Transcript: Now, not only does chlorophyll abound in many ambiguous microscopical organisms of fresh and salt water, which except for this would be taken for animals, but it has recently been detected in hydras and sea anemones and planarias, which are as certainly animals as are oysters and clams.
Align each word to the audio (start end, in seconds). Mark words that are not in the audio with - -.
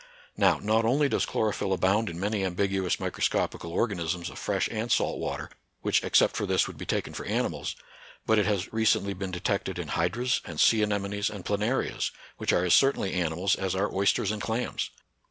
Now, 0.35 0.57
not 0.57 0.83
only 0.83 1.07
does 1.07 1.27
chlorophyll 1.27 1.73
abound 1.73 2.09
in 2.09 2.19
many 2.19 2.43
ambiguous 2.43 2.99
microscopical 2.99 3.71
organisms 3.71 4.31
of 4.31 4.39
fresh 4.39 4.67
and 4.71 4.91
salt 4.91 5.19
water, 5.19 5.51
which 5.81 6.03
except 6.03 6.35
for 6.35 6.47
this 6.47 6.65
would 6.65 6.75
be 6.79 6.87
taken 6.87 7.13
for 7.13 7.23
animals, 7.27 7.75
but 8.25 8.39
it 8.39 8.47
has 8.47 8.73
recently 8.73 9.13
been 9.13 9.29
detected 9.29 9.77
in 9.77 9.89
hydras 9.89 10.41
and 10.43 10.59
sea 10.59 10.81
anemones 10.81 11.29
and 11.29 11.45
planarias, 11.45 12.09
which 12.37 12.51
are 12.51 12.63
as 12.65 12.73
certainly 12.73 13.13
animals 13.13 13.53
as 13.53 13.75
are 13.75 13.93
oysters 13.93 14.31
and 14.31 14.41
clams. 14.41 14.89